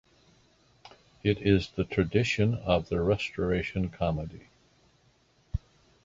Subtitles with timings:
[1.21, 4.47] It is the tradition of the Restoration Comedy.